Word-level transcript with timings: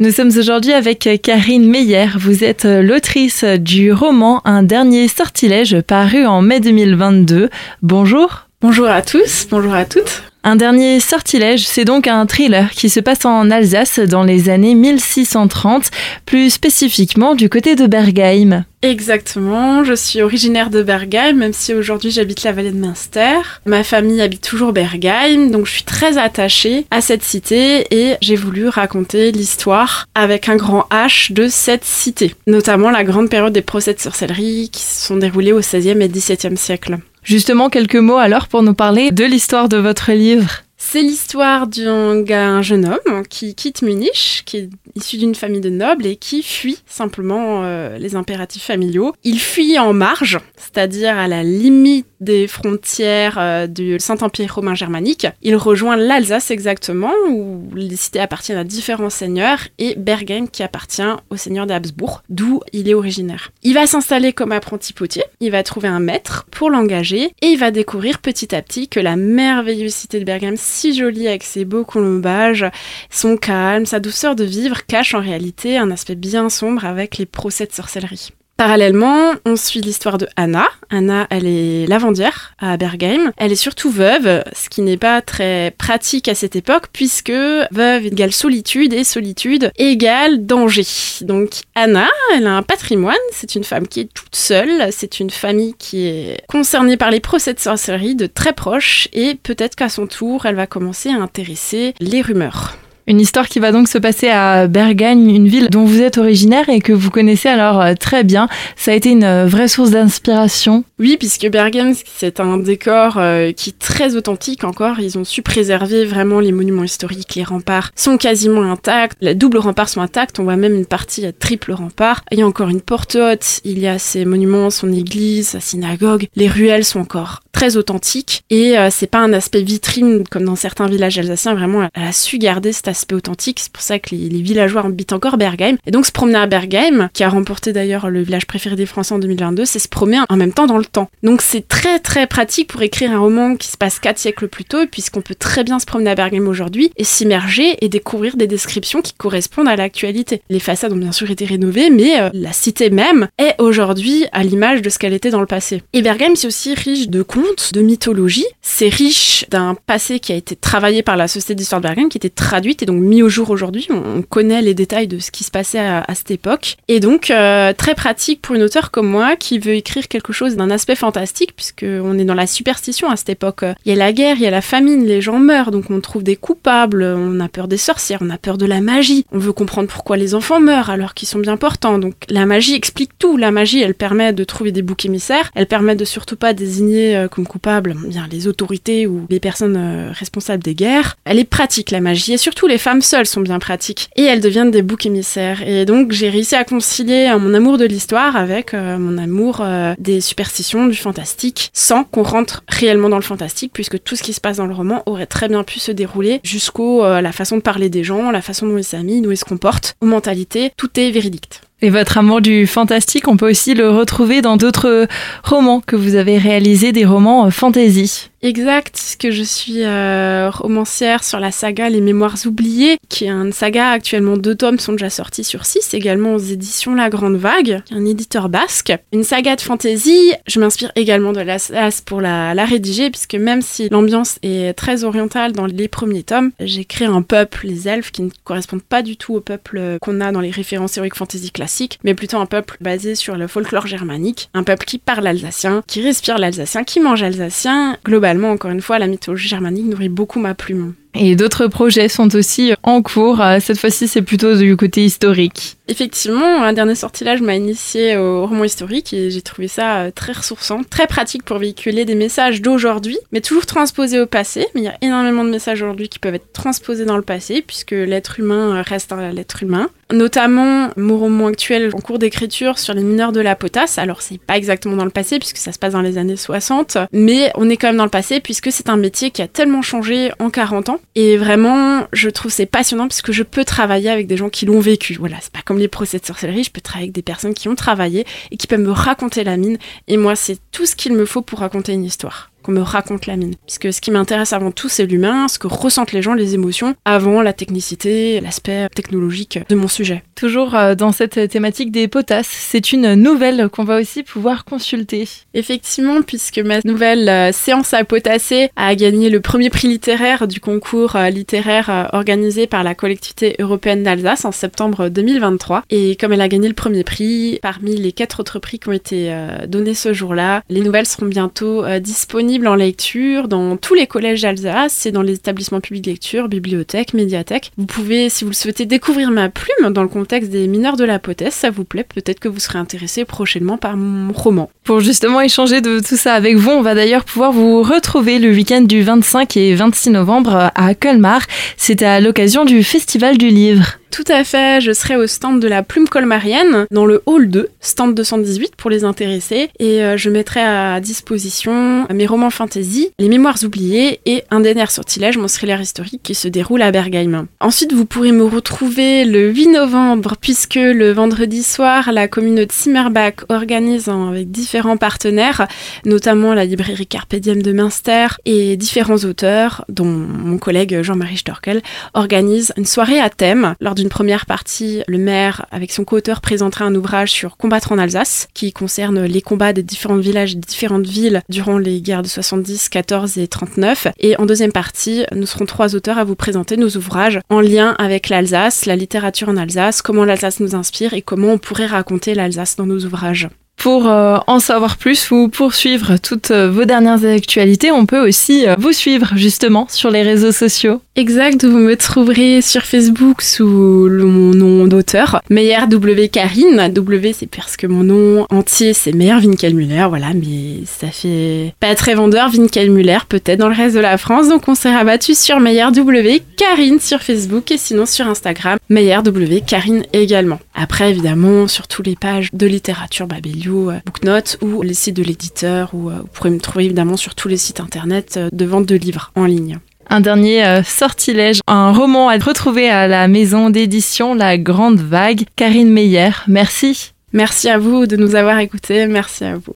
Nous 0.00 0.10
sommes 0.10 0.32
aujourd'hui 0.36 0.72
avec 0.72 1.08
Karine 1.22 1.70
Meyer. 1.70 2.08
Vous 2.18 2.42
êtes 2.42 2.64
l'autrice 2.64 3.44
du 3.44 3.92
roman 3.92 4.40
Un 4.44 4.64
dernier 4.64 5.06
sortilège 5.06 5.82
paru 5.82 6.26
en 6.26 6.42
mai 6.42 6.58
2022. 6.58 7.48
Bonjour. 7.80 8.48
Bonjour 8.60 8.88
à 8.88 9.02
tous, 9.02 9.46
bonjour 9.48 9.72
à 9.72 9.84
toutes. 9.84 10.24
Un 10.42 10.56
dernier 10.56 10.98
sortilège, 10.98 11.64
c'est 11.64 11.84
donc 11.84 12.08
un 12.08 12.26
thriller 12.26 12.72
qui 12.72 12.88
se 12.90 12.98
passe 12.98 13.24
en 13.24 13.52
Alsace 13.52 14.00
dans 14.00 14.24
les 14.24 14.50
années 14.50 14.74
1630, 14.74 15.92
plus 16.26 16.50
spécifiquement 16.50 17.36
du 17.36 17.48
côté 17.48 17.76
de 17.76 17.86
Bergheim. 17.86 18.64
Exactement, 18.84 19.82
je 19.82 19.94
suis 19.94 20.20
originaire 20.20 20.68
de 20.68 20.82
Bergheim, 20.82 21.38
même 21.38 21.54
si 21.54 21.72
aujourd'hui 21.72 22.10
j'habite 22.10 22.42
la 22.42 22.52
vallée 22.52 22.70
de 22.70 22.76
Münster. 22.76 23.38
Ma 23.64 23.82
famille 23.82 24.20
habite 24.20 24.46
toujours 24.46 24.74
Bergheim, 24.74 25.50
donc 25.50 25.64
je 25.64 25.72
suis 25.72 25.84
très 25.84 26.18
attachée 26.18 26.84
à 26.90 27.00
cette 27.00 27.22
cité 27.22 27.86
et 27.90 28.16
j'ai 28.20 28.36
voulu 28.36 28.68
raconter 28.68 29.32
l'histoire 29.32 30.04
avec 30.14 30.50
un 30.50 30.56
grand 30.56 30.86
H 30.90 31.32
de 31.32 31.48
cette 31.48 31.86
cité, 31.86 32.34
notamment 32.46 32.90
la 32.90 33.04
grande 33.04 33.30
période 33.30 33.54
des 33.54 33.62
procès 33.62 33.94
de 33.94 34.00
sorcellerie 34.00 34.68
qui 34.70 34.82
se 34.82 35.06
sont 35.06 35.16
déroulés 35.16 35.52
au 35.52 35.60
XVIe 35.60 36.02
et 36.02 36.08
XVIIe 36.10 36.58
siècle. 36.58 36.98
Justement, 37.22 37.70
quelques 37.70 37.96
mots 37.96 38.18
alors 38.18 38.48
pour 38.48 38.62
nous 38.62 38.74
parler 38.74 39.12
de 39.12 39.24
l'histoire 39.24 39.70
de 39.70 39.78
votre 39.78 40.12
livre. 40.12 40.63
C'est 40.86 41.02
l'histoire 41.02 41.66
d'un 41.66 42.62
jeune 42.62 42.84
homme 42.84 43.26
qui 43.28 43.56
quitte 43.56 43.82
Munich, 43.82 44.42
qui 44.44 44.58
est 44.58 44.70
issu 44.94 45.16
d'une 45.16 45.34
famille 45.34 45.60
de 45.60 45.70
nobles 45.70 46.06
et 46.06 46.14
qui 46.14 46.42
fuit 46.44 46.78
simplement 46.86 47.64
euh, 47.64 47.98
les 47.98 48.14
impératifs 48.14 48.62
familiaux. 48.62 49.12
Il 49.24 49.40
fuit 49.40 49.76
en 49.78 49.92
marge, 49.92 50.38
c'est-à-dire 50.56 51.18
à 51.18 51.26
la 51.26 51.42
limite 51.42 52.06
des 52.24 52.48
frontières 52.48 53.36
euh, 53.38 53.66
du 53.66 53.98
Saint-Empire 54.00 54.54
romain 54.54 54.74
germanique. 54.74 55.26
Il 55.42 55.56
rejoint 55.56 55.96
l'Alsace 55.96 56.50
exactement, 56.50 57.12
où 57.28 57.62
les 57.74 57.96
cités 57.96 58.20
appartiennent 58.20 58.58
à 58.58 58.64
différents 58.64 59.10
seigneurs, 59.10 59.60
et 59.78 59.94
Bergen 59.94 60.48
qui 60.48 60.62
appartient 60.62 61.02
au 61.30 61.36
seigneur 61.36 61.66
d'Habsbourg, 61.66 62.22
d'où 62.28 62.60
il 62.72 62.88
est 62.88 62.94
originaire. 62.94 63.52
Il 63.62 63.74
va 63.74 63.86
s'installer 63.86 64.32
comme 64.32 64.52
apprenti 64.52 64.92
potier, 64.92 65.24
il 65.40 65.50
va 65.50 65.62
trouver 65.62 65.88
un 65.88 66.00
maître 66.00 66.46
pour 66.50 66.70
l'engager, 66.70 67.32
et 67.42 67.46
il 67.46 67.58
va 67.58 67.70
découvrir 67.70 68.18
petit 68.18 68.54
à 68.54 68.62
petit 68.62 68.88
que 68.88 69.00
la 69.00 69.16
merveilleuse 69.16 69.94
cité 69.94 70.18
de 70.18 70.24
Bergen, 70.24 70.56
si 70.56 70.94
jolie 70.94 71.28
avec 71.28 71.44
ses 71.44 71.64
beaux 71.64 71.84
colombages, 71.84 72.66
son 73.10 73.36
calme, 73.36 73.86
sa 73.86 74.00
douceur 74.00 74.34
de 74.34 74.44
vivre, 74.44 74.86
cache 74.86 75.14
en 75.14 75.20
réalité 75.20 75.76
un 75.76 75.90
aspect 75.90 76.14
bien 76.14 76.48
sombre 76.48 76.84
avec 76.84 77.18
les 77.18 77.26
procès 77.26 77.66
de 77.66 77.72
sorcellerie. 77.72 78.30
Parallèlement, 78.56 79.32
on 79.44 79.56
suit 79.56 79.80
l'histoire 79.80 80.16
de 80.16 80.28
Anna. 80.36 80.66
Anna, 80.88 81.26
elle 81.30 81.46
est 81.46 81.86
lavandière 81.88 82.54
à 82.60 82.76
Bergheim. 82.76 83.32
Elle 83.36 83.50
est 83.50 83.56
surtout 83.56 83.90
veuve, 83.90 84.44
ce 84.54 84.68
qui 84.68 84.80
n'est 84.80 84.96
pas 84.96 85.22
très 85.22 85.74
pratique 85.76 86.28
à 86.28 86.36
cette 86.36 86.54
époque, 86.54 86.84
puisque 86.92 87.32
veuve 87.32 88.06
égale 88.06 88.32
solitude 88.32 88.92
et 88.92 89.02
solitude 89.02 89.72
égale 89.76 90.46
danger. 90.46 90.86
Donc 91.22 91.62
Anna, 91.74 92.08
elle 92.32 92.46
a 92.46 92.52
un 92.52 92.62
patrimoine, 92.62 93.16
c'est 93.32 93.56
une 93.56 93.64
femme 93.64 93.88
qui 93.88 94.00
est 94.00 94.14
toute 94.14 94.36
seule, 94.36 94.92
c'est 94.92 95.18
une 95.18 95.30
famille 95.30 95.74
qui 95.76 96.06
est 96.06 96.40
concernée 96.48 96.96
par 96.96 97.10
les 97.10 97.20
procès 97.20 97.54
de 97.54 97.60
sorcellerie 97.60 98.14
de 98.14 98.26
très 98.26 98.52
proche, 98.52 99.08
et 99.12 99.34
peut-être 99.34 99.74
qu'à 99.74 99.88
son 99.88 100.06
tour, 100.06 100.46
elle 100.46 100.54
va 100.54 100.68
commencer 100.68 101.10
à 101.10 101.20
intéresser 101.20 101.94
les 101.98 102.22
rumeurs. 102.22 102.76
Une 103.06 103.20
histoire 103.20 103.48
qui 103.48 103.58
va 103.58 103.70
donc 103.70 103.88
se 103.88 103.98
passer 103.98 104.28
à 104.28 104.66
Bergagne, 104.66 105.28
une 105.28 105.46
ville 105.46 105.68
dont 105.68 105.84
vous 105.84 106.00
êtes 106.00 106.16
originaire 106.16 106.70
et 106.70 106.80
que 106.80 106.92
vous 106.92 107.10
connaissez 107.10 107.50
alors 107.50 107.80
euh, 107.80 107.92
très 107.92 108.24
bien. 108.24 108.48
Ça 108.76 108.92
a 108.92 108.94
été 108.94 109.10
une 109.10 109.24
euh, 109.24 109.46
vraie 109.46 109.68
source 109.68 109.90
d'inspiration. 109.90 110.84
Oui, 110.98 111.16
puisque 111.18 111.46
Bergen, 111.50 111.94
c'est 112.16 112.40
un 112.40 112.56
décor 112.56 113.18
euh, 113.18 113.52
qui 113.52 113.70
est 113.70 113.78
très 113.78 114.16
authentique 114.16 114.64
encore. 114.64 115.00
Ils 115.00 115.18
ont 115.18 115.24
su 115.24 115.42
préserver 115.42 116.06
vraiment 116.06 116.40
les 116.40 116.50
monuments 116.50 116.84
historiques. 116.84 117.34
Les 117.34 117.44
remparts 117.44 117.90
sont 117.94 118.16
quasiment 118.16 118.62
intacts. 118.62 119.18
Les 119.20 119.34
doubles 119.34 119.58
remparts 119.58 119.90
sont 119.90 120.00
intacts. 120.00 120.38
On 120.38 120.44
voit 120.44 120.56
même 120.56 120.74
une 120.74 120.86
partie 120.86 121.26
à 121.26 121.32
triple 121.32 121.72
rempart. 121.72 122.24
Il 122.32 122.38
y 122.38 122.42
a 122.42 122.46
encore 122.46 122.70
une 122.70 122.80
porte 122.80 123.16
haute. 123.16 123.60
Il 123.64 123.78
y 123.78 123.86
a 123.86 123.98
ses 123.98 124.24
monuments, 124.24 124.70
son 124.70 124.90
église, 124.90 125.48
sa 125.48 125.60
synagogue. 125.60 126.26
Les 126.36 126.48
ruelles 126.48 126.86
sont 126.86 127.00
encore 127.00 127.43
très 127.64 127.76
authentiques. 127.78 128.44
Et 128.50 128.74
c'est 128.90 129.06
pas 129.06 129.20
un 129.20 129.32
aspect 129.32 129.62
vitrine 129.62 130.24
comme 130.30 130.44
dans 130.44 130.56
certains 130.56 130.86
villages 130.86 131.18
alsaciens. 131.18 131.54
Vraiment, 131.54 131.88
elle 131.94 132.02
a 132.02 132.12
su 132.12 132.36
garder 132.38 132.72
cet 132.72 132.88
aspect 132.88 133.14
authentique. 133.14 133.58
C'est 133.60 133.72
pour 133.72 133.82
ça 133.82 133.98
que 133.98 134.14
les, 134.14 134.42
villageois 134.42 134.84
habitent 134.84 135.14
encore 135.14 135.38
Bergheim. 135.38 135.76
Et 135.86 135.90
donc 135.90 136.04
se 136.04 136.12
promener 136.12 136.38
à 136.38 136.46
Bergheim, 136.46 137.08
qui 137.14 137.24
a 137.24 137.28
remporté 137.30 137.72
d'ailleurs 137.72 138.10
le 138.10 138.22
village 138.22 138.46
préféré 138.46 138.76
des 138.76 138.84
Français 138.84 139.14
en 139.14 139.18
2022, 139.18 139.64
c'est 139.64 139.78
se 139.78 139.88
promener 139.88 140.18
en 140.28 140.36
même 140.36 140.52
temps 140.52 140.66
dans 140.66 140.76
le 140.76 140.84
temps. 140.84 141.08
Donc 141.22 141.40
c'est 141.40 141.66
très 141.66 141.98
très 142.00 142.26
pratique 142.26 142.68
pour 142.68 142.82
écrire 142.82 143.12
un 143.12 143.18
roman 143.18 143.56
qui 143.56 143.68
se 143.68 143.76
passe 143.78 143.98
quatre 143.98 144.18
siècles 144.18 144.48
plus 144.48 144.64
tôt, 144.64 144.86
puisqu'on 144.90 145.22
peut 145.22 145.34
très 145.34 145.64
bien 145.64 145.78
se 145.78 145.86
promener 145.86 146.10
à 146.10 146.14
Bergheim 146.14 146.46
aujourd'hui 146.46 146.90
et 146.96 147.04
s'immerger 147.04 147.78
et 147.80 147.88
découvrir 147.88 148.36
des 148.36 148.46
descriptions 148.46 149.00
qui 149.00 149.14
correspondent 149.14 149.68
à 149.68 149.76
l'actualité. 149.76 150.42
Les 150.50 150.60
façades 150.60 150.92
ont 150.92 150.96
bien 150.96 151.12
sûr 151.12 151.30
été 151.30 151.46
rénovées, 151.46 151.88
mais 151.88 152.20
euh, 152.20 152.28
la 152.34 152.52
cité 152.52 152.90
même 152.90 153.28
est 153.38 153.54
aujourd'hui 153.58 154.26
à 154.32 154.42
l'image 154.44 154.82
de 154.82 154.90
ce 154.90 154.98
qu'elle 154.98 155.14
était 155.14 155.30
dans 155.30 155.40
le 155.40 155.46
passé. 155.46 155.82
Et 155.92 156.02
Bergheim, 156.02 156.36
c'est 156.36 156.46
aussi 156.46 156.74
riche 156.74 157.08
de 157.08 157.22
contes, 157.22 157.53
de 157.72 157.80
mythologie. 157.80 158.46
C'est 158.62 158.88
riche 158.88 159.46
d'un 159.50 159.74
passé 159.74 160.20
qui 160.20 160.32
a 160.32 160.36
été 160.36 160.56
travaillé 160.56 161.02
par 161.02 161.16
la 161.16 161.28
Société 161.28 161.54
d'histoire 161.54 161.80
de 161.80 161.86
Bergheim, 161.86 162.08
qui 162.08 162.18
était 162.18 162.30
traduite 162.30 162.82
et 162.82 162.86
donc 162.86 163.00
mis 163.00 163.22
au 163.22 163.28
jour 163.28 163.50
aujourd'hui. 163.50 163.88
On 163.90 164.22
connaît 164.22 164.62
les 164.62 164.74
détails 164.74 165.08
de 165.08 165.18
ce 165.18 165.30
qui 165.30 165.44
se 165.44 165.50
passait 165.50 165.78
à, 165.78 166.04
cette 166.14 166.30
époque. 166.30 166.76
Et 166.88 167.00
donc, 167.00 167.30
euh, 167.30 167.72
très 167.72 167.94
pratique 167.94 168.40
pour 168.42 168.54
une 168.54 168.62
auteure 168.62 168.90
comme 168.90 169.08
moi 169.08 169.36
qui 169.36 169.58
veut 169.58 169.74
écrire 169.74 170.08
quelque 170.08 170.32
chose 170.32 170.56
d'un 170.56 170.70
aspect 170.70 170.94
fantastique, 170.94 171.54
puisqu'on 171.56 172.18
est 172.18 172.24
dans 172.24 172.34
la 172.34 172.46
superstition 172.46 173.10
à 173.10 173.16
cette 173.16 173.30
époque. 173.30 173.64
Il 173.84 173.90
y 173.90 173.92
a 173.92 173.96
la 173.96 174.12
guerre, 174.12 174.36
il 174.36 174.42
y 174.42 174.46
a 174.46 174.50
la 174.50 174.60
famine, 174.60 175.04
les 175.04 175.20
gens 175.20 175.38
meurent, 175.38 175.70
donc 175.70 175.90
on 175.90 176.00
trouve 176.00 176.22
des 176.22 176.36
coupables, 176.36 177.02
on 177.02 177.40
a 177.40 177.48
peur 177.48 177.68
des 177.68 177.76
sorcières, 177.76 178.20
on 178.22 178.30
a 178.30 178.38
peur 178.38 178.58
de 178.58 178.66
la 178.66 178.80
magie. 178.80 179.26
On 179.32 179.38
veut 179.38 179.52
comprendre 179.52 179.88
pourquoi 179.88 180.16
les 180.16 180.34
enfants 180.34 180.60
meurent 180.60 180.90
alors 180.90 181.14
qu'ils 181.14 181.28
sont 181.28 181.38
bien 181.38 181.56
portants. 181.56 181.98
Donc 181.98 182.14
la 182.28 182.46
magie 182.46 182.74
explique 182.74 183.18
tout. 183.18 183.36
La 183.36 183.50
magie, 183.50 183.80
elle 183.80 183.94
permet 183.94 184.32
de 184.32 184.44
trouver 184.44 184.72
des 184.72 184.82
boucs 184.82 185.04
émissaires, 185.04 185.50
elle 185.54 185.66
permet 185.66 185.96
de 185.96 186.04
surtout 186.04 186.36
pas 186.36 186.52
désigner 186.52 187.16
euh, 187.16 187.28
comme 187.34 187.46
coupables 187.46 187.94
bien 188.06 188.28
les 188.30 188.46
autorités 188.46 189.06
ou 189.06 189.26
les 189.28 189.40
personnes 189.40 189.76
euh, 189.76 190.12
responsables 190.12 190.62
des 190.62 190.74
guerres. 190.74 191.16
Elle 191.24 191.38
est 191.38 191.44
pratique 191.44 191.90
la 191.90 192.00
magie 192.00 192.34
et 192.34 192.36
surtout 192.38 192.66
les 192.66 192.78
femmes 192.78 193.02
seules 193.02 193.26
sont 193.26 193.40
bien 193.40 193.58
pratiques 193.58 194.08
et 194.16 194.22
elles 194.22 194.40
deviennent 194.40 194.70
des 194.70 194.82
boucs 194.82 195.06
émissaires. 195.06 195.66
Et 195.66 195.84
donc 195.84 196.12
j'ai 196.12 196.30
réussi 196.30 196.54
à 196.54 196.64
concilier 196.64 197.30
euh, 197.32 197.38
mon 197.38 197.52
amour 197.54 197.78
de 197.78 197.84
l'histoire 197.84 198.36
avec 198.36 198.72
euh, 198.72 198.98
mon 198.98 199.18
amour 199.18 199.64
des 199.98 200.20
superstitions, 200.20 200.86
du 200.86 200.96
fantastique, 200.96 201.70
sans 201.72 202.04
qu'on 202.04 202.22
rentre 202.22 202.62
réellement 202.68 203.08
dans 203.08 203.16
le 203.16 203.22
fantastique, 203.22 203.72
puisque 203.72 204.02
tout 204.02 204.16
ce 204.16 204.22
qui 204.22 204.32
se 204.32 204.40
passe 204.40 204.58
dans 204.58 204.66
le 204.66 204.74
roman 204.74 205.02
aurait 205.06 205.26
très 205.26 205.48
bien 205.48 205.64
pu 205.64 205.78
se 205.78 205.90
dérouler 205.92 206.40
jusqu'au 206.44 207.02
la 207.02 207.32
façon 207.32 207.56
de 207.56 207.62
parler 207.62 207.88
des 207.88 208.04
gens, 208.04 208.30
la 208.30 208.42
façon 208.42 208.66
dont 208.66 208.78
ils 208.78 208.84
s'amusent, 208.84 209.22
dont 209.22 209.30
ils 209.30 209.36
se 209.36 209.44
comportent, 209.44 209.96
aux 210.00 210.06
mentalités, 210.06 210.70
tout 210.76 210.90
est 210.98 211.10
véridique. 211.10 211.60
Et 211.80 211.90
votre 211.90 212.18
amour 212.18 212.40
du 212.40 212.66
fantastique, 212.66 213.28
on 213.28 213.36
peut 213.36 213.50
aussi 213.50 213.74
le 213.74 213.90
retrouver 213.90 214.42
dans 214.42 214.56
d'autres 214.56 215.06
romans 215.42 215.80
que 215.80 215.96
vous 215.96 216.14
avez 216.14 216.38
réalisés, 216.38 216.92
des 216.92 217.04
romans 217.04 217.50
fantasy. 217.50 218.30
Exact, 218.44 219.16
que 219.18 219.30
je 219.30 219.42
suis 219.42 219.84
euh, 219.84 220.50
romancière 220.50 221.24
sur 221.24 221.40
la 221.40 221.50
saga 221.50 221.88
Les 221.88 222.02
Mémoires 222.02 222.36
oubliées, 222.44 222.98
qui 223.08 223.24
est 223.24 223.30
une 223.30 223.54
saga 223.54 223.88
actuellement 223.88 224.36
deux 224.36 224.54
tomes 224.54 224.78
sont 224.78 224.92
déjà 224.92 225.08
sortis 225.08 225.44
sur 225.44 225.64
six, 225.64 225.94
également 225.94 226.34
aux 226.34 226.38
éditions 226.38 226.94
La 226.94 227.08
Grande 227.08 227.36
Vague, 227.36 227.80
un 227.90 228.04
éditeur 228.04 228.50
basque. 228.50 228.92
Une 229.14 229.24
saga 229.24 229.56
de 229.56 229.62
fantasy, 229.62 230.32
je 230.46 230.60
m'inspire 230.60 230.92
également 230.94 231.32
de 231.32 231.40
l'As 231.40 232.02
pour 232.04 232.20
la, 232.20 232.52
la 232.52 232.66
rédiger, 232.66 233.10
puisque 233.10 233.34
même 233.34 233.62
si 233.62 233.88
l'ambiance 233.88 234.38
est 234.42 234.74
très 234.74 235.04
orientale 235.04 235.52
dans 235.52 235.64
les 235.64 235.88
premiers 235.88 236.22
tomes, 236.22 236.50
j'ai 236.60 236.84
créé 236.84 237.08
un 237.08 237.22
peuple, 237.22 237.66
les 237.66 237.88
elfes, 237.88 238.12
qui 238.12 238.20
ne 238.20 238.30
correspondent 238.44 238.82
pas 238.82 239.00
du 239.00 239.16
tout 239.16 239.36
au 239.36 239.40
peuple 239.40 239.96
qu'on 240.02 240.20
a 240.20 240.32
dans 240.32 240.42
les 240.42 240.50
références 240.50 240.98
heroic 240.98 241.14
fantasy 241.14 241.50
classiques, 241.50 241.98
mais 242.04 242.12
plutôt 242.12 242.36
un 242.36 242.46
peuple 242.46 242.76
basé 242.82 243.14
sur 243.14 243.36
le 243.36 243.46
folklore 243.46 243.86
germanique, 243.86 244.50
un 244.52 244.64
peuple 244.64 244.84
qui 244.84 244.98
parle 244.98 245.26
alsacien, 245.26 245.82
qui 245.86 246.02
respire 246.02 246.36
l'alsacien, 246.36 246.84
qui 246.84 247.00
mange 247.00 247.22
alsacien, 247.22 247.96
globalement 248.04 248.33
encore 248.42 248.70
une 248.70 248.80
fois, 248.80 248.98
la 248.98 249.06
mythologie 249.06 249.48
germanique 249.48 249.86
nourrit 249.86 250.08
beaucoup 250.08 250.40
ma 250.40 250.54
plume. 250.54 250.94
Et 251.14 251.36
d'autres 251.36 251.68
projets 251.68 252.08
sont 252.08 252.34
aussi 252.34 252.74
en 252.82 253.00
cours. 253.02 253.40
Euh, 253.40 253.58
cette 253.60 253.78
fois-ci, 253.78 254.08
c'est 254.08 254.22
plutôt 254.22 254.56
du 254.56 254.76
côté 254.76 255.04
historique. 255.04 255.76
Effectivement, 255.86 256.62
un 256.62 256.72
dernier 256.72 256.94
sortilège 256.94 257.40
m'a 257.40 257.54
initié 257.54 258.16
au 258.16 258.46
roman 258.46 258.64
historique 258.64 259.12
et 259.12 259.30
j'ai 259.30 259.42
trouvé 259.42 259.68
ça 259.68 259.98
euh, 259.98 260.10
très 260.10 260.32
ressourçant, 260.32 260.80
très 260.82 261.06
pratique 261.06 261.44
pour 261.44 261.58
véhiculer 261.58 262.04
des 262.04 262.14
messages 262.14 262.62
d'aujourd'hui, 262.62 263.18
mais 263.32 263.40
toujours 263.40 263.66
transposés 263.66 264.18
au 264.18 264.26
passé. 264.26 264.66
Mais 264.74 264.80
il 264.80 264.84
y 264.84 264.88
a 264.88 264.96
énormément 265.02 265.44
de 265.44 265.50
messages 265.50 265.82
aujourd'hui 265.82 266.08
qui 266.08 266.18
peuvent 266.18 266.34
être 266.34 266.52
transposés 266.52 267.04
dans 267.04 267.16
le 267.16 267.22
passé, 267.22 267.62
puisque 267.62 267.92
l'être 267.92 268.40
humain 268.40 268.82
reste 268.82 269.12
un 269.12 269.30
l'être 269.30 269.62
humain. 269.62 269.88
Notamment, 270.12 270.90
mon 270.96 271.18
roman 271.18 271.46
actuel 271.46 271.90
en 271.94 272.00
cours 272.00 272.18
d'écriture 272.18 272.78
sur 272.78 272.94
les 272.94 273.02
mineurs 273.02 273.32
de 273.32 273.40
la 273.40 273.56
potasse. 273.56 273.98
Alors, 273.98 274.22
c'est 274.22 274.38
pas 274.38 274.56
exactement 274.56 274.96
dans 274.96 275.04
le 275.04 275.10
passé, 275.10 275.38
puisque 275.38 275.56
ça 275.56 275.72
se 275.72 275.78
passe 275.78 275.92
dans 275.92 276.02
les 276.02 276.18
années 276.18 276.36
60, 276.36 276.98
mais 277.12 277.50
on 277.54 277.70
est 277.70 277.76
quand 277.76 277.88
même 277.88 277.96
dans 277.96 278.04
le 278.04 278.10
passé, 278.10 278.40
puisque 278.40 278.70
c'est 278.72 278.88
un 278.88 278.96
métier 278.96 279.30
qui 279.30 279.42
a 279.42 279.48
tellement 279.48 279.82
changé 279.82 280.30
en 280.38 280.50
40 280.50 280.88
ans. 280.90 281.00
Et 281.14 281.36
vraiment, 281.36 282.06
je 282.12 282.28
trouve 282.28 282.50
c'est 282.50 282.66
passionnant, 282.66 283.08
puisque 283.08 283.32
je 283.32 283.42
peux 283.42 283.64
travailler 283.64 284.10
avec 284.10 284.26
des 284.26 284.36
gens 284.36 284.48
qui 284.48 284.66
l'ont 284.66 284.80
vécu. 284.80 285.14
Voilà, 285.18 285.36
c'est 285.40 285.52
pas 285.52 285.62
comme 285.62 285.78
les 285.78 285.88
procès 285.88 286.18
de 286.18 286.26
sorcellerie, 286.26 286.64
je 286.64 286.70
peux 286.70 286.80
travailler 286.80 287.06
avec 287.06 287.14
des 287.14 287.22
personnes 287.22 287.54
qui 287.54 287.68
ont 287.68 287.74
travaillé 287.74 288.26
et 288.50 288.56
qui 288.56 288.66
peuvent 288.66 288.80
me 288.80 288.90
raconter 288.90 289.44
la 289.44 289.56
mine. 289.56 289.78
Et 290.08 290.16
moi, 290.16 290.36
c'est 290.36 290.58
tout 290.72 290.86
ce 290.86 290.96
qu'il 290.96 291.14
me 291.14 291.24
faut 291.24 291.42
pour 291.42 291.60
raconter 291.60 291.92
une 291.92 292.04
histoire. 292.04 292.50
Qu'on 292.64 292.72
me 292.72 292.80
raconte 292.80 293.26
la 293.26 293.36
mine. 293.36 293.54
Puisque 293.66 293.92
ce 293.92 294.00
qui 294.00 294.10
m'intéresse 294.10 294.52
avant 294.52 294.72
tout, 294.72 294.88
c'est 294.88 295.06
l'humain, 295.06 295.46
ce 295.48 295.58
que 295.58 295.68
ressentent 295.68 296.12
les 296.12 296.22
gens, 296.22 296.34
les 296.34 296.54
émotions, 296.54 296.94
avant 297.04 297.42
la 297.42 297.52
technicité, 297.52 298.40
l'aspect 298.40 298.88
technologique 298.88 299.60
de 299.68 299.74
mon 299.74 299.86
sujet. 299.86 300.24
Toujours 300.34 300.74
euh, 300.74 300.94
dans 300.94 301.12
cette 301.12 301.48
thématique 301.48 301.92
des 301.92 302.08
potasses, 302.08 302.48
c'est 302.48 302.92
une 302.92 303.14
nouvelle 303.14 303.68
qu'on 303.68 303.84
va 303.84 304.00
aussi 304.00 304.22
pouvoir 304.22 304.64
consulter. 304.64 305.28
Effectivement, 305.52 306.22
puisque 306.22 306.58
ma 306.58 306.80
nouvelle 306.84 307.28
euh, 307.28 307.52
séance 307.52 307.92
à 307.94 308.04
potasser 308.04 308.70
a 308.76 308.94
gagné 308.94 309.30
le 309.30 309.40
premier 309.40 309.70
prix 309.70 309.88
littéraire 309.88 310.48
du 310.48 310.60
concours 310.60 311.16
euh, 311.16 311.28
littéraire 311.28 312.08
organisé 312.12 312.66
par 312.66 312.82
la 312.82 312.94
collectivité 312.94 313.56
européenne 313.58 314.02
d'Alsace 314.02 314.44
en 314.44 314.52
septembre 314.52 315.08
2023. 315.08 315.82
Et 315.90 316.16
comme 316.16 316.32
elle 316.32 316.40
a 316.40 316.48
gagné 316.48 316.68
le 316.68 316.74
premier 316.74 317.04
prix, 317.04 317.58
parmi 317.60 317.96
les 317.96 318.12
quatre 318.12 318.40
autres 318.40 318.58
prix 318.58 318.78
qui 318.78 318.88
ont 318.88 318.92
été 318.92 319.34
donnés 319.68 319.94
ce 319.94 320.12
jour-là, 320.12 320.62
les 320.70 320.80
nouvelles 320.80 321.06
seront 321.06 321.26
bientôt 321.26 321.84
disponibles 321.98 322.53
en 322.66 322.74
lecture 322.74 323.48
dans 323.48 323.76
tous 323.76 323.94
les 323.94 324.06
collèges 324.06 324.42
d'Alsace 324.42 325.06
et 325.06 325.12
dans 325.12 325.22
les 325.22 325.34
établissements 325.34 325.80
publics 325.80 326.04
de 326.04 326.10
lecture, 326.10 326.48
bibliothèques, 326.48 327.14
médiathèques. 327.14 327.72
Vous 327.76 327.86
pouvez, 327.86 328.28
si 328.28 328.44
vous 328.44 328.50
le 328.50 328.54
souhaitez, 328.54 328.86
découvrir 328.86 329.30
ma 329.30 329.48
plume 329.48 329.92
dans 329.92 330.02
le 330.02 330.08
contexte 330.08 330.50
des 330.50 330.66
mineurs 330.68 330.96
de 330.96 331.04
la 331.04 331.18
potesse, 331.18 331.54
ça 331.54 331.70
vous 331.70 331.84
plaît, 331.84 332.04
peut-être 332.04 332.40
que 332.40 332.48
vous 332.48 332.60
serez 332.60 332.78
intéressé 332.78 333.24
prochainement 333.24 333.76
par 333.76 333.96
mon 333.96 334.32
roman. 334.32 334.70
Pour 334.84 335.00
justement 335.00 335.40
échanger 335.40 335.80
de 335.80 336.00
tout 336.00 336.16
ça 336.16 336.34
avec 336.34 336.56
vous, 336.56 336.70
on 336.70 336.82
va 336.82 336.94
d'ailleurs 336.94 337.24
pouvoir 337.24 337.52
vous 337.52 337.82
retrouver 337.82 338.38
le 338.38 338.50
week-end 338.50 338.82
du 338.82 339.02
25 339.02 339.56
et 339.56 339.74
26 339.74 340.10
novembre 340.10 340.70
à 340.74 340.94
Colmar. 340.94 341.42
C'est 341.76 342.02
à 342.02 342.20
l'occasion 342.20 342.64
du 342.64 342.84
Festival 342.84 343.38
du 343.38 343.48
Livre. 343.48 343.98
Tout 344.14 344.22
à 344.28 344.44
fait, 344.44 344.80
je 344.80 344.92
serai 344.92 345.16
au 345.16 345.26
stand 345.26 345.58
de 345.58 345.66
la 345.66 345.82
plume 345.82 346.06
colmarienne 346.06 346.86
dans 346.92 347.04
le 347.04 347.24
hall 347.26 347.48
2, 347.48 347.68
stand 347.80 348.14
218 348.14 348.76
pour 348.76 348.88
les 348.88 349.02
intéressés, 349.02 349.70
et 349.80 350.04
euh, 350.04 350.16
je 350.16 350.30
mettrai 350.30 350.60
à 350.60 351.00
disposition 351.00 352.06
mes 352.08 352.24
romans 352.24 352.50
fantasy, 352.50 353.10
les 353.18 353.28
mémoires 353.28 353.58
oubliées 353.64 354.20
et 354.24 354.44
un 354.52 354.60
dernier 354.60 354.86
sortilège, 354.86 355.36
mon 355.36 355.48
thriller 355.48 355.80
historique 355.80 356.20
qui 356.22 356.36
se 356.36 356.46
déroule 356.46 356.82
à 356.82 356.92
Bergheim. 356.92 357.48
Ensuite, 357.58 357.92
vous 357.92 358.04
pourrez 358.04 358.30
me 358.30 358.44
retrouver 358.44 359.24
le 359.24 359.48
8 359.48 359.72
novembre 359.72 360.36
puisque 360.40 360.76
le 360.76 361.10
vendredi 361.10 361.64
soir, 361.64 362.12
la 362.12 362.28
commune 362.28 362.54
de 362.54 362.66
Simmerbach 362.70 363.44
organise 363.48 364.08
avec 364.08 364.48
différents 364.52 364.96
partenaires, 364.96 365.66
notamment 366.04 366.54
la 366.54 366.64
librairie 366.64 367.08
Carpe 367.08 367.34
de 367.34 367.72
Münster 367.72 368.28
et 368.44 368.76
différents 368.76 369.24
auteurs, 369.24 369.84
dont 369.88 370.04
mon 370.04 370.58
collègue 370.58 371.02
Jean-Marie 371.02 371.38
Storkel, 371.38 371.82
organise 372.14 372.72
une 372.76 372.86
soirée 372.86 373.18
à 373.18 373.28
thème 373.28 373.74
lors 373.80 373.96
une 374.04 374.10
première 374.10 374.44
partie, 374.44 375.02
le 375.08 375.16
maire, 375.16 375.64
avec 375.70 375.90
son 375.90 376.04
co-auteur, 376.04 376.42
présentera 376.42 376.84
un 376.84 376.94
ouvrage 376.94 377.30
sur 377.30 377.56
Combattre 377.56 377.90
en 377.90 377.96
Alsace, 377.96 378.48
qui 378.52 378.70
concerne 378.70 379.24
les 379.24 379.40
combats 379.40 379.72
des 379.72 379.82
différents 379.82 380.18
villages 380.18 380.52
et 380.52 380.56
des 380.56 380.60
différentes 380.60 381.06
villes 381.06 381.40
durant 381.48 381.78
les 381.78 382.02
guerres 382.02 382.20
de 382.20 382.28
70, 382.28 382.90
14 382.90 383.38
et 383.38 383.48
39. 383.48 384.08
Et 384.20 384.38
en 384.38 384.44
deuxième 384.44 384.72
partie, 384.72 385.24
nous 385.34 385.46
serons 385.46 385.64
trois 385.64 385.96
auteurs 385.96 386.18
à 386.18 386.24
vous 386.24 386.36
présenter 386.36 386.76
nos 386.76 386.90
ouvrages 386.90 387.40
en 387.48 387.62
lien 387.62 387.94
avec 387.98 388.28
l'Alsace, 388.28 388.84
la 388.84 388.94
littérature 388.94 389.48
en 389.48 389.56
Alsace, 389.56 390.02
comment 390.02 390.26
l'Alsace 390.26 390.60
nous 390.60 390.74
inspire 390.74 391.14
et 391.14 391.22
comment 391.22 391.52
on 391.52 391.58
pourrait 391.58 391.86
raconter 391.86 392.34
l'Alsace 392.34 392.76
dans 392.76 392.86
nos 392.86 393.06
ouvrages. 393.06 393.48
Pour 393.76 394.08
euh, 394.08 394.38
en 394.46 394.60
savoir 394.60 394.96
plus 394.96 395.30
ou 395.30 395.48
poursuivre 395.48 396.16
toutes 396.16 396.50
euh, 396.50 396.70
vos 396.70 396.84
dernières 396.84 397.24
actualités, 397.24 397.90
on 397.90 398.06
peut 398.06 398.26
aussi 398.26 398.66
euh, 398.66 398.76
vous 398.78 398.92
suivre 398.92 399.32
justement 399.34 399.86
sur 399.90 400.10
les 400.10 400.22
réseaux 400.22 400.52
sociaux. 400.52 401.02
Exact, 401.16 401.64
vous 401.64 401.78
me 401.78 401.94
trouverez 401.96 402.62
sur 402.62 402.82
Facebook 402.82 403.42
sous 403.42 403.66
mon 403.66 404.54
nom 404.54 404.86
d'auteur, 404.86 405.40
Meyer 405.50 405.86
W. 405.88 406.28
Karine. 406.28 406.88
W, 406.92 407.34
c'est 407.34 407.46
parce 407.46 407.76
que 407.76 407.86
mon 407.86 408.04
nom 408.04 408.46
entier, 408.50 408.94
c'est 408.94 409.12
Meyer 409.12 409.34
Winkelmüller, 409.34 410.06
voilà, 410.08 410.28
mais 410.34 410.84
ça 410.86 411.08
fait 411.08 411.74
pas 411.78 411.94
très 411.94 412.14
vendeur, 412.14 412.50
Winkelmüller, 412.52 413.18
peut-être 413.28 413.58
dans 413.58 413.68
le 413.68 413.76
reste 413.76 413.94
de 413.94 414.00
la 414.00 414.18
France. 414.18 414.48
Donc 414.48 414.66
on 414.68 414.74
s'est 414.74 414.92
rabattu 414.92 415.34
sur 415.34 415.60
Meyer 415.60 415.86
W. 415.92 416.42
Karine 416.56 417.00
sur 417.00 417.20
Facebook 417.20 417.70
et 417.70 417.78
sinon 417.78 418.06
sur 418.06 418.26
Instagram, 418.26 418.78
Meyer 418.88 419.20
W. 419.22 419.62
Karine 419.66 420.04
également. 420.12 420.58
Après, 420.74 421.10
évidemment, 421.10 421.68
sur 421.68 421.86
toutes 421.86 422.06
les 422.06 422.16
pages 422.16 422.48
de 422.52 422.66
littérature 422.66 423.26
Babelio, 423.26 423.63
euh, 423.72 424.00
Booknote 424.04 424.58
ou 424.62 424.82
les 424.82 424.94
sites 424.94 425.16
de 425.16 425.22
l'éditeur, 425.22 425.90
ou 425.94 426.10
euh, 426.10 426.18
vous 426.20 426.28
pourrez 426.32 426.50
me 426.50 426.60
trouver 426.60 426.84
évidemment 426.84 427.16
sur 427.16 427.34
tous 427.34 427.48
les 427.48 427.56
sites 427.56 427.80
internet 427.80 428.36
euh, 428.36 428.48
de 428.52 428.64
vente 428.64 428.86
de 428.86 428.96
livres 428.96 429.32
en 429.34 429.44
ligne. 429.44 429.78
Un 430.10 430.20
dernier 430.20 430.64
euh, 430.64 430.82
sortilège, 430.82 431.60
un 431.66 431.92
roman 431.92 432.28
à 432.28 432.36
retrouver 432.38 432.90
à 432.90 433.08
la 433.08 433.26
maison 433.28 433.70
d'édition 433.70 434.34
La 434.34 434.58
Grande 434.58 435.00
Vague. 435.00 435.44
Karine 435.56 435.90
Meyer, 435.90 436.30
merci. 436.46 437.12
Merci 437.32 437.68
à 437.68 437.78
vous 437.78 438.06
de 438.06 438.16
nous 438.16 438.34
avoir 438.34 438.58
écoutés, 438.58 439.06
merci 439.06 439.44
à 439.44 439.56
vous. 439.56 439.72